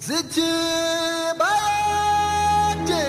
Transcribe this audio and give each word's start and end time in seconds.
zithi 0.00 0.40
bade 1.38 3.02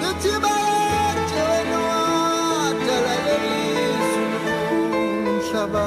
zithi 0.00 0.32
bade 0.42 1.44
nowadala 1.70 3.14
lelizumhlaba 3.26 5.86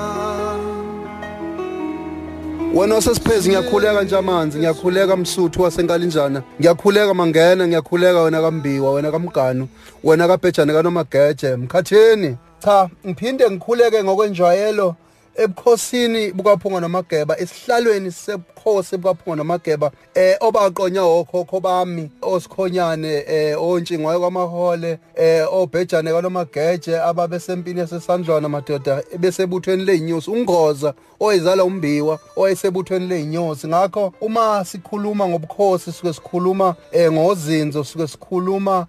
wena 2.74 2.96
wasesiphezi 2.96 3.50
ngiyakhuleka 3.50 4.04
nje 4.04 4.18
amanzi 4.18 4.58
ngiyakhuleka 4.58 5.18
msuthu 5.18 5.62
wasenkalinjana. 5.62 6.42
Ngiyakhuleka 6.60 7.14
mangena 7.14 7.68
ngiyakhuleka 7.68 8.22
wena 8.22 8.42
kambiwa 8.42 8.92
wena 8.94 9.12
kamganu 9.12 9.68
wena 10.04 10.28
kabhejane 10.28 10.74
kanomageje 10.74 11.56
mkhathini? 11.56 12.38
Cha 12.60 12.90
ngiphinde 13.08 13.50
ngikhuleke 13.52 14.04
ngokwenjwayelo. 14.04 14.96
Ebukhosini 15.36 16.32
bukaphunga 16.32 16.80
nomageba 16.80 17.40
esihlalweni 17.40 18.12
sebukhosi 18.12 18.98
bukaphunga 18.98 19.36
nomageba 19.36 19.92
eh 20.16 20.38
obaqonya 20.40 21.04
okhokho 21.04 21.60
bami 21.60 22.12
osikhonyane 22.22 23.24
eh 23.28 23.64
ontshingwayo 23.64 24.20
kwamahole 24.20 25.00
eh 25.16 25.46
obhejane 25.54 26.12
kanomageje 26.12 27.00
ababe 27.00 27.40
sempini 27.40 27.80
yasesandlwana 27.80 28.50
madoda 28.50 29.04
besebuthweni 29.20 29.86
leyinyosi 29.86 30.32
ungoza 30.32 30.94
oyizala 31.20 31.64
umbiwa 31.64 32.20
oyesebuthweni 32.36 33.08
leyinyosi 33.08 33.68
ngakho 33.68 34.14
uma 34.22 34.66
sikhuluma 34.66 35.28
ngobukhosi 35.28 35.92
sike 35.92 36.14
sikhuluma 36.14 36.76
eh 36.92 37.12
ngozinzo 37.12 37.84
sike 37.84 38.08
sikhuluma 38.08 38.88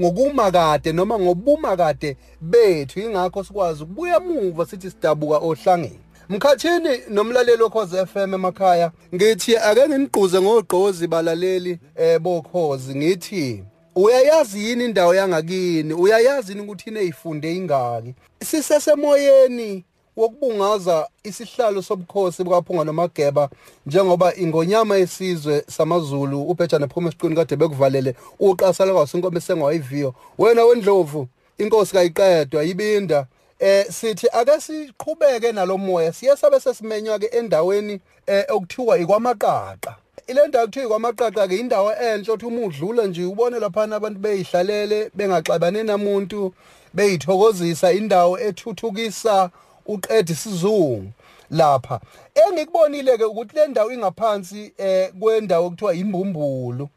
ngokuma 0.00 0.50
kade 0.50 0.92
noma 0.92 1.18
ngobuma 1.18 1.76
kade 1.76 2.16
bethu. 2.40 3.00
Ingakho 3.00 3.44
sikwazi 3.44 3.82
ukubuya 3.82 4.16
emuva 4.16 4.66
sithi 4.66 4.90
sidabuka 4.90 5.36
ohlangeni 5.36 5.85
Mkhathini 6.28 7.00
nomlaleli 7.08 7.62
okhoze 7.62 8.06
FM 8.06 8.34
emakhaya 8.34 8.90
ngithi 9.14 9.56
ake 9.56 9.88
nginigquze 9.88 10.40
ngogqozi 10.40 11.06
balaleli 11.06 11.78
eh 11.96 12.18
bokhozi 12.20 12.94
ngithi 12.94 13.64
uyayazi 13.94 14.64
yini 14.64 14.84
indawo 14.84 15.14
yangakini? 15.14 15.94
Uyayazi 15.94 16.52
yini 16.52 16.64
ukuthi 16.64 16.90
ineyifunde 16.90 17.56
ingaki? 17.56 18.14
Sisesemoyeni 18.44 19.84
wokubungaza 20.16 21.08
isihlalo 21.24 21.82
sobukhosi 21.82 22.44
bukaphunga 22.44 22.84
nomageba 22.84 23.48
njengoba 23.86 24.34
ingonyama 24.34 24.96
yesizwe 24.96 25.64
samaZulu 25.68 26.42
ubhejane 26.42 26.86
phuma 26.86 27.08
esiqini 27.08 27.36
kade 27.36 27.56
bekuvalele 27.56 28.14
uqasala 28.40 28.92
kwaso 28.92 29.18
inkomo 29.18 29.38
esengayiviyo 29.38 30.14
wena 30.38 30.64
wendlovu 30.64 31.28
inkosi 31.58 31.92
kayiqedwa 31.92 32.62
yibinda. 32.62 33.26
Eh 33.58 33.86
sithi 33.90 34.28
ake 34.32 34.60
siqhubeke 34.60 35.52
nalomoya 35.52 36.12
siye 36.12 36.36
sabe 36.36 36.60
sesimenywa 36.60 37.18
ke 37.18 37.26
endaweni 37.26 38.00
eh 38.26 38.44
okuthiwa 38.48 38.98
ikwamaqaqa. 38.98 39.96
Ile 40.26 40.46
ndawo 40.46 40.66
kuthiwa 40.66 40.86
ikwamaqaqa 40.86 41.48
ke 41.48 41.56
indawo 41.56 41.92
enhle 41.92 42.32
othi 42.32 42.46
uma 42.46 42.66
udlula 42.66 43.06
nje 43.06 43.24
ubone 43.24 43.58
lapha 43.60 43.82
abantu 43.82 44.18
beyihlalele 44.20 45.10
bengaxabane 45.14 45.82
namuntu 45.82 46.54
beyithokozisa 46.94 47.92
indawo 47.92 48.38
ethuthukisa 48.38 49.50
uqeda 49.86 50.32
isizungu 50.32 51.12
lapha. 51.50 52.00
Engikubonile 52.34 53.18
ke 53.18 53.24
ukuthi 53.24 53.56
le 53.56 53.66
ndawo 53.66 53.92
ingaphansi 53.92 54.72
eh 54.78 55.12
kwendawo 55.20 55.66
okuthiwa 55.66 55.94
imbumbulu 55.94 56.88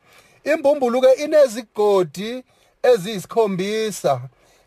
imbumbulu 0.44 1.02
ke 1.02 1.14
inezigodi 1.24 2.44
eziyisikhombisa. 2.84 4.22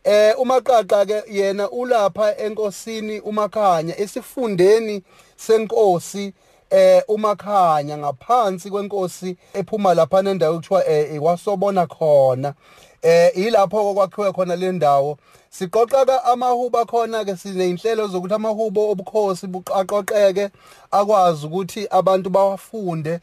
Eh 0.04 0.34
umaqaqa 0.38 1.06
ke 1.06 1.22
yena 1.30 1.70
ulapha 1.70 2.36
enkosini 2.36 3.20
umakhanya 3.20 3.94
esifundeni 4.00 5.02
senkosi 5.36 6.32
eh 6.70 7.02
umakhanya 7.08 7.98
ngaphansi 7.98 8.70
kwenkosi 8.70 9.36
ephuma 9.54 9.94
lapha 9.94 10.22
nendawo 10.22 10.56
kuthiwa 10.56 10.88
eh 10.88 11.14
ikwasobona 11.14 11.86
khona. 11.86 12.54
Eh 13.02 13.30
ilapho 13.34 13.94
kwakhiwe 13.94 14.32
khona 14.32 14.56
le 14.56 14.72
ndawo. 14.72 15.18
Siqoqa 15.50 16.06
ka 16.06 16.24
amahuba 16.24 16.84
khona 16.84 17.24
ke 17.24 17.36
sineinhlelo 17.36 18.06
zokuthi 18.08 18.34
amahubo 18.34 18.90
obukhosi 18.90 19.46
buqaqoqeke 19.46 20.50
akwazi 20.90 21.46
ukuthi 21.46 21.86
abantu 21.90 22.30
bawafunde 22.30 23.20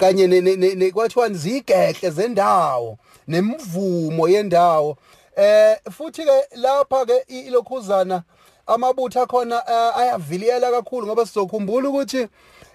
kanye 0.00 0.90
kwathiwa 0.92 1.28
zigehle 1.28 2.10
zendawo 2.10 2.98
nemvumo 3.28 4.28
yendawo. 4.28 4.96
Eh 5.36 5.76
futhi 5.90 6.24
ke 6.24 6.56
lapha 6.56 7.06
ke 7.06 7.24
ilokhuzana 7.28 8.22
amabutho 8.66 9.22
akhona 9.22 9.62
eh, 9.68 9.98
ayaviliyela 9.98 10.70
kakhulu 10.70 11.06
ngoba 11.06 11.26
sizokhumbula 11.26 11.88
ukuthi 11.88 12.28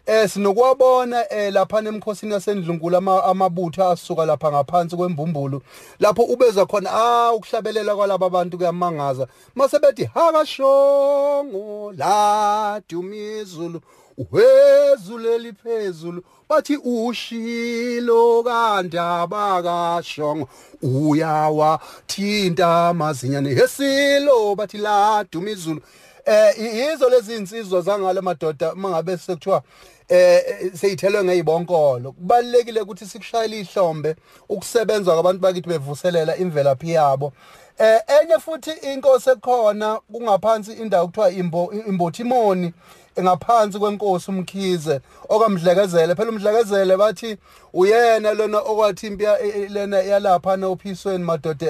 eh 0.06 0.30
sinokuwabona 0.30 1.34
eh 1.34 1.54
lapha 1.54 1.82
nemkhosini 1.82 2.34
yasendlunkulu 2.34 2.98
amabutho 2.98 3.90
asuka 3.90 4.26
lapha 4.26 4.52
ngaphansi 4.52 4.96
kwembumbulu 4.96 5.62
lapho 6.00 6.24
ubeza 6.24 6.66
khona 6.66 6.90
ah 6.94 7.34
ukuhlabelela 7.34 7.96
kwalabo 7.96 8.26
abantu 8.26 8.58
kuyamangaza. 8.58 9.28
Mase 9.56 9.80
bethi 9.80 10.04
hakashongo 10.06 11.94
la 11.98 12.82
dumizulu 12.90 13.82
uhezuleli 14.22 15.54
phezulu 15.54 16.24
bathi 16.50 16.78
ushilo 16.78 18.44
kandaba 18.44 19.64
kashongo 19.64 20.50
uyawa 20.82 21.80
thinta 22.08 22.88
amazinyane 22.88 23.50
hesilo 23.50 24.56
bathi 24.56 24.78
la 24.78 25.26
dumizulu 25.32 25.82
eh 26.26 26.94
izo 26.94 27.10
lezi 27.10 27.36
insizwa 27.36 27.82
zangale 27.82 28.22
madoda 28.22 28.76
mangabe 28.76 29.18
sekuthiwa 29.18 29.64
eh 30.08 30.72
seyithelwe 30.74 31.24
ngezibonkolo 31.24 32.12
kubalekile 32.12 32.82
ukuthi 32.82 33.06
sikushayele 33.06 33.60
ihlombe 33.60 34.16
ukusebenza 34.50 35.14
kwabantu 35.14 35.42
bakithi 35.42 35.70
bevuselela 35.70 36.38
imvelaphi 36.38 36.92
yabo. 36.92 37.34
Eh 37.80 38.00
enye 38.22 38.40
futhi 38.40 38.72
inkosi 38.72 39.30
ekhona 39.30 40.00
kungaphansi 40.12 40.72
indawo 40.74 41.08
kuthiwa 41.08 41.32
imbo 41.32 41.74
imbothimoni. 41.88 42.74
Ngaphansi 43.20 43.80
kwenkosi 43.80 44.32
umkhize 44.32 45.02
okamdlekezele. 45.30 46.16
Phela 46.16 46.30
umdlekezele 46.30 46.98
bathi 46.98 47.38
uyena 47.74 48.34
lona 48.34 48.60
okwathi 48.60 49.08
impi 49.08 49.26
lena 49.70 49.98
yalapha 50.00 50.58
nophisweni 50.58 51.24
madoda 51.24 51.68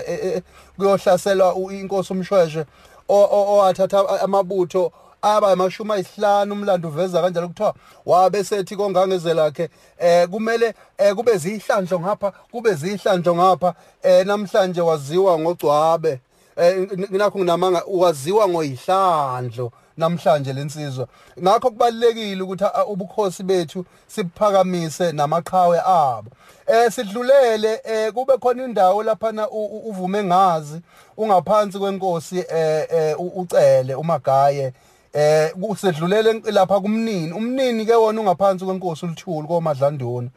kuyohlaselwa 0.78 1.56
inkosi 1.72 2.14
umshweshwe 2.14 2.66
owathatha 3.10 4.22
amabutho 4.22 4.92
aba 5.22 5.52
amashumi 5.52 5.92
ayisihlanu 5.92 6.54
umlando 6.54 6.88
uveza 6.88 7.22
kanjalo 7.22 7.48
kuthiwa 7.48 7.76
wabe 8.06 8.44
sethi 8.44 8.76
kongangeze 8.76 9.34
lakhe 9.34 9.70
eh 10.00 10.28
kumele 10.30 10.74
eh 10.98 11.16
kube 11.16 11.38
zihlandlo 11.38 12.00
ngapha 12.00 12.32
kube 12.52 12.74
zihlandlo 12.74 13.36
ngapha 13.36 13.74
eh 14.04 14.26
namhlanje 14.26 14.82
waziwa 14.82 15.40
ngogcwabe 15.40 16.20
eh 16.56 16.88
nakho 17.10 17.40
nginamanga 17.40 17.84
waziwa 17.88 18.48
ngoyihlandlo. 18.48 19.72
Namhlanje 19.98 20.54
lensizwa 20.54 21.08
ngakho 21.40 21.70
kubalekile 21.70 22.42
ukuthi 22.42 22.66
ubukhosi 22.88 23.44
bethu 23.44 23.86
sibuphakamise 24.08 25.12
namaqhawe 25.12 25.82
abo. 25.86 26.32
Eh 26.68 26.92
sidlulele 26.92 27.82
eh 27.84 28.14
kube 28.14 28.38
khona 28.38 28.64
indawo 28.66 29.04
lapha 29.04 29.32
na 29.32 29.50
uvume 29.50 30.24
ngazi 30.24 30.82
ungaphansi 31.18 31.80
kwenkosi 31.80 32.46
eh 32.50 33.16
ucele 33.20 33.96
umagaye. 33.96 34.74
Eh 35.14 35.52
kusedlulele 35.52 36.42
lapha 36.52 36.80
kumnini. 36.80 37.32
Umnini 37.34 37.86
ke 37.86 37.96
wona 37.96 38.22
ungaphansi 38.22 38.66
kwenkosi 38.66 39.06
ulithuli 39.06 39.48
komadlandoni 39.48 40.30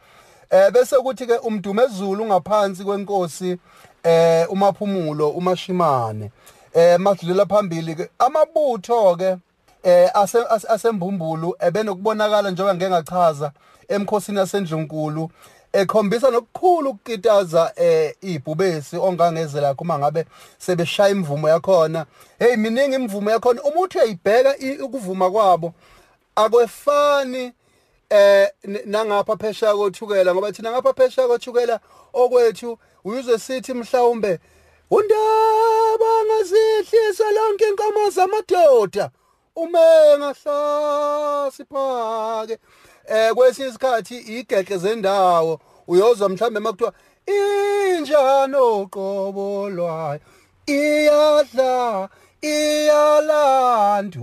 eh 0.50 0.70
bese 0.72 0.96
kuthi 0.96 1.26
ke 1.26 1.38
umdumezulu 1.38 2.22
ungaphansi 2.22 2.84
kwenkosi 2.84 3.58
eh 4.02 4.52
umaphumulo 4.52 5.28
umashimane. 5.28 6.30
Eh 6.74 6.98
madlulela 6.98 7.46
phambili 7.46 7.94
ke 7.94 8.10
amabutho 8.18 9.16
ke 9.16 9.36
eh 9.82 10.10
asembumbulu 10.68 11.56
ebenokubonakala 11.60 12.50
njengoba 12.50 12.74
ngeke 12.74 12.90
ngachaza 12.90 13.52
emkhosini 13.88 14.38
yasendlunkulu 14.38 15.30
ekhombisa 15.72 16.30
nokukhulu 16.30 16.90
ukukitaza 16.90 17.72
eh 17.76 18.14
ibhubesi 18.22 18.96
ongangezela 18.96 19.74
kuma 19.74 19.98
ngabe 19.98 20.24
sebeshaya 20.58 21.10
imvumo 21.10 21.48
yakhona. 21.48 22.06
Hey 22.38 22.56
miningi 22.56 22.94
imvumo 22.94 23.30
yakhona 23.30 23.62
uthi 23.62 23.98
uyayibheka 23.98 24.54
ukuvuma 24.84 25.30
kwabo. 25.30 25.72
Akwefani 26.36 27.52
eh 28.10 28.48
nangapha 28.86 29.36
phesha 29.36 29.74
kothukela 29.74 30.34
ngoba 30.34 30.52
thina 30.52 30.70
ngapha 30.70 30.92
phesha 30.92 31.26
kothukela 31.26 31.80
okwethu 32.12 32.78
uyuzwe 33.04 33.38
sithi 33.38 33.74
mhlawumbe 33.74 34.38
undaba 34.90 36.24
ngazihlisa 36.26 37.30
lonke 37.30 37.68
inkomo 37.68 38.10
zamadoda. 38.10 39.10
Ume 39.56 40.18
ngahlasi 40.18 41.64
phake 41.64 42.58
eh 43.06 43.32
kwesinye 43.34 43.68
isikhathi 43.68 44.16
igeqe 44.16 44.76
zendawo 44.76 45.60
uyozwa 45.88 46.28
mhlambe 46.28 46.60
makuthiwa 46.60 46.92
injano 47.26 48.80
uqobo 48.82 49.70
lwayo? 49.70 50.20
Iyadla 50.66 52.08
iyalandu. 52.42 54.20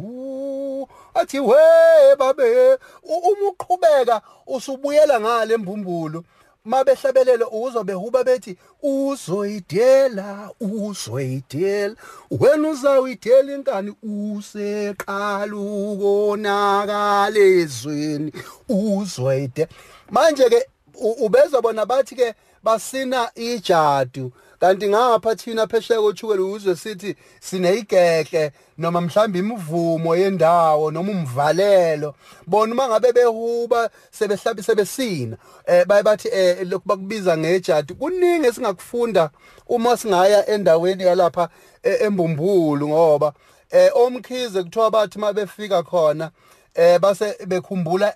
Athi 1.14 1.40
we 1.40 2.16
babe 2.18 2.78
uma 3.04 3.50
uqhubeka 3.50 4.22
usubuyela 4.48 5.20
ngale 5.20 5.58
mbumbulo 5.58 6.24
mabehlabelelo 6.66 7.48
uzobe 7.48 7.94
huba 7.94 8.24
bethi 8.24 8.58
uzoyidela 8.84 10.50
uzoyidela. 10.60 11.96
Wena 12.32 12.70
uzawuyidela 12.70 13.54
inkani 13.54 13.94
useqala 14.04 15.56
ukonakala 15.56 17.40
ezweni 17.40 18.34
uzoyidela. 18.70 19.70
Manje 20.12 20.50
ke 20.50 20.68
ubezwa 21.02 21.62
bona 21.62 21.86
bathi 21.86 22.16
ke 22.16 22.36
basina 22.64 23.32
ijadu. 23.36 24.32
Kanti 24.62 24.88
ngapha 24.88 25.36
thina 25.36 25.68
phesheya 25.68 26.02
kothukela 26.02 26.44
uzwe 26.44 26.76
sithi 26.76 27.16
sineyigekle 27.40 28.52
noma 28.78 29.02
mhlawumbe 29.02 29.40
imivumo 29.40 30.16
yendawo 30.16 30.92
noma 30.92 31.12
umvalelo. 31.12 32.16
Bona 32.48 32.74
uma 32.74 32.88
ngabe 32.88 33.14
behuba 33.14 33.90
sebehlabi 34.12 34.64
sebesina 34.64 35.38
eh 35.66 35.86
baye 35.86 36.04
bathi 36.04 36.28
eh 36.28 36.68
lokhu 36.68 36.84
bakubiza 36.86 37.38
ngejadi 37.38 37.94
kuningi 37.94 38.48
esingakufunda 38.48 39.30
uma 39.68 39.98
singaya 39.98 40.50
endaweni 40.50 41.04
yalapha 41.04 41.50
e, 41.84 42.06
embumbulu 42.06 42.88
ngoba 42.88 43.34
eh 43.70 43.92
omkhize 43.96 44.64
kuthiwa 44.64 44.92
bathi 44.92 45.20
mabefika 45.20 45.84
khona 45.84 46.32
eh 46.76 47.00
base 47.00 47.38
bekhumbula 47.48 48.14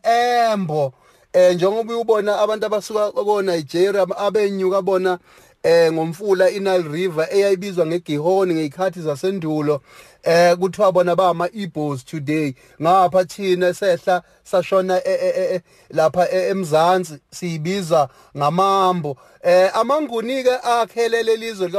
embo. 0.51 0.93
Eh 1.33 1.55
njengoba 1.55 1.93
uyubona 1.93 2.39
abantu 2.39 2.65
abasuka 2.65 3.11
ko 3.11 3.41
Nigeria 3.41 4.07
abenyuka 4.17 4.81
bona 4.81 5.19
eh 5.65 5.93
ngomfula 5.93 6.49
iNile 6.49 6.87
River 6.91 7.27
eyayibizwa 7.31 7.85
ngegihoni 7.85 8.53
ngezikhathi 8.53 9.01
zasendulo 9.01 9.81
eh 10.25 10.55
kuthiwa 10.57 10.91
bona 10.91 11.15
bama 11.15 11.49
Igbos 11.49 12.03
today. 12.05 12.55
Ngapha 12.81 13.25
thina 13.25 13.73
sehla 13.73 14.23
sashona 14.43 14.97
e, 15.05 15.13
e, 15.13 15.55
e, 15.55 15.61
lapha 15.89 16.29
emzansi 16.31 17.19
siyibiza 17.31 18.09
ngamambo. 18.37 19.17
Eh 19.43 19.69
amanguni 19.77 20.43
ke 20.43 20.51
akhelele 20.63 21.35
lizwe 21.35 21.69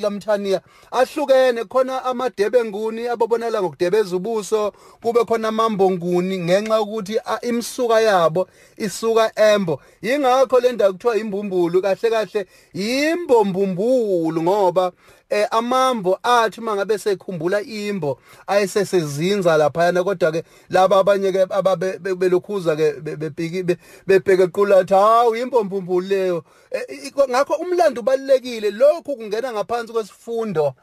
lamthaniya 0.00 0.60
ahlukene. 0.90 1.64
Khona 1.64 2.04
amadebe 2.04 2.64
nguni 2.64 3.08
ababonela 3.08 3.62
ngokudebeza 3.62 4.16
ubuso 4.16 4.72
kube 5.02 5.24
khona 5.24 5.48
amambo 5.48 5.90
nguni 5.90 6.38
ngenxa 6.38 6.80
ukuthi 6.80 7.20
imsuka 7.42 8.00
yabo 8.00 8.48
isuka 8.76 9.32
embo. 9.36 9.80
Yingakho 10.02 10.60
le 10.60 10.72
ndawo 10.72 10.92
kuthiwa 10.92 11.16
imbumbulu 11.16 11.82
kahle 11.82 12.10
kahle 12.10 12.46
imbombumbulu 12.74 14.42
ngoba 14.42 14.92
eh 15.30 15.46
amambo 15.50 16.18
athi 16.22 16.60
mangabe 16.60 16.98
sekhumbula 16.98 17.60
imbo 17.62 18.18
ayesesezinza 18.46 19.56
lapha 19.56 19.92
kodwa 20.04 20.32
ke 20.32 20.44
laba 20.70 20.96
abanye 20.98 21.32
ke 21.32 21.42
ababelokhuza 21.42 22.76
ke 22.76 22.92
bebhiki 23.00 23.76
bebheke 24.06 24.46
qulatha 24.46 24.96
hawu 24.96 25.36
impompumpulu 25.36 26.06
leyo. 26.06 26.44
Eh, 26.70 27.12
ngakho 27.30 27.54
umlando 27.54 28.00
ubalekile 28.00 28.70
lokhu 28.70 29.16
kungena 29.16 29.52
ngaphansi 29.52 29.92
kwesifundo 29.92 30.74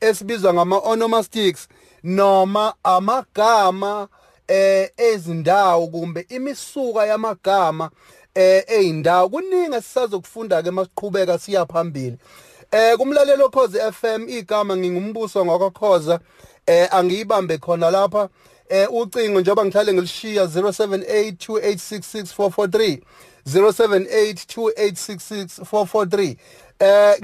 esibizwa 0.00 0.54
ngama 0.54 0.78
onomastics 0.78 1.68
noma 2.04 2.74
amagama 2.84 4.08
eh 4.48 4.90
ezindawo 4.96 5.86
kumbe 5.86 6.26
imisuka 6.28 7.06
yamagama 7.06 7.90
eh 8.34 8.64
eindawo 8.68 9.28
kuningi 9.28 9.76
sisazokufunda 9.76 10.62
ke 10.62 10.70
masiqhubeka 10.70 11.38
siya 11.38 11.66
phambili. 11.66 12.18
Eh 12.72 12.96
kumlalelo 12.96 13.44
okhozi 13.46 13.78
FM 13.92 14.28
igama 14.28 14.76
ngingumbuso 14.76 15.44
ngakokhoza 15.46 16.20
eh 16.66 16.88
angiyibambe 16.94 17.58
khona 17.58 17.90
lapha. 17.90 18.28
Eh 18.68 18.88
ucingo 18.92 19.40
njengoba 19.40 19.64
ngihlale 19.64 19.92
ngilishiya 19.92 20.44
0782866443 20.44 22.98
0782866443 23.46 26.36
eh 26.78 27.16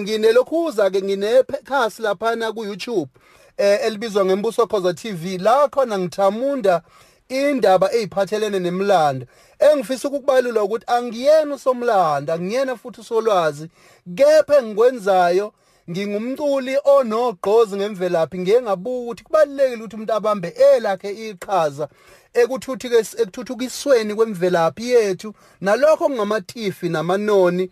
nginelokhuza 0.00 0.90
ke 0.90 1.02
nginekhasi 1.02 2.02
laphana 2.02 2.52
ku 2.52 2.64
YouTube 2.64 3.10
eh 3.56 3.78
elibizwa 3.86 4.24
ngembuso 4.24 4.66
khoza 4.66 4.94
TV 4.94 5.38
la 5.38 5.68
khona 5.68 5.98
ngithamunda 5.98 6.82
indaba 7.32 7.86
eziphathelene 7.92 8.58
nemlando. 8.58 9.26
Engifisa 9.58 10.08
ukukubalula 10.08 10.62
ukuthi 10.62 10.86
angiyena 10.86 11.54
usomlando 11.54 12.32
angiyena 12.32 12.76
futhi 12.76 13.00
usolwazi 13.00 13.68
kepha 14.16 14.58
engikwenzayo 14.58 15.46
ngingumculi 15.90 16.74
onogqozi 16.94 17.76
ngemvelaphi. 17.76 18.38
Ngiye 18.38 18.62
ngabuka 18.62 19.00
ukuthi 19.02 19.24
kubalulekile 19.24 19.82
ukuthi 19.82 19.96
umuntu 19.96 20.12
abambe 20.12 20.48
elakhe 20.48 21.10
iqhaza. 21.28 21.88
Ekuthuthukisweni 22.34 24.14
kwemvelaphi 24.14 24.90
yethu 24.90 25.34
nalokho 25.60 26.06
kungamatifi 26.06 26.88
namanoni. 26.88 27.70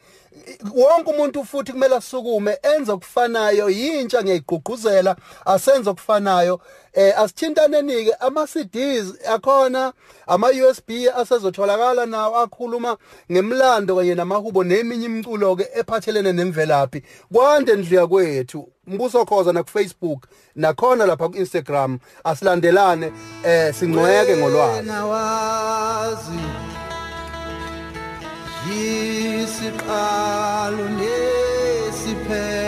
Wonke 0.74 1.10
umuntu 1.10 1.44
futhi 1.44 1.72
kumele 1.72 1.96
asukume 1.96 2.58
enze 2.62 2.92
okufanayo 2.92 3.70
yintsha 3.70 4.22
ngiyayigqugquzela 4.22 5.16
asenze 5.44 5.90
okufanayo. 5.90 6.60
Eh 6.92 7.18
asithintaneni 7.18 8.04
ke 8.04 8.12
ama 8.20 8.46
CDs 8.46 9.14
akhona 9.28 9.92
ama 10.26 10.48
USB 10.48 10.90
asezotholakala 11.16 12.06
nawo 12.06 12.36
akhuluma 12.36 12.96
ngemlando 13.32 13.96
kanye 13.96 14.14
namahubo 14.14 14.64
neminye 14.64 15.06
imiculo 15.06 15.56
ke 15.56 15.68
ephathelene 15.74 16.32
nemvelaphi. 16.32 17.02
Kwande 17.32 17.76
ndliya 17.76 18.06
kwethu. 18.06 18.68
Mbuso 18.90 19.25
khoza 19.25 19.52
na 19.52 19.62
ku 19.62 19.70
Facebook 19.70 20.26
nakhona 20.56 21.06
lapha 21.06 21.28
ku 21.28 21.37
Instagram 21.37 21.98
asilandelane 22.25 23.12
eh 23.44 23.75
singcweke 23.75 24.37
ngolwazi. 24.37 24.90
Yisiqalo 28.70 30.08
nesiphetho 30.98 32.59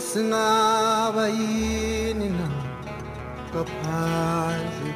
singaba 0.00 1.28
yini 1.28 2.28
na 2.28 2.48
ngaphandle 3.50 4.90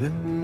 Yeah. 0.00 0.39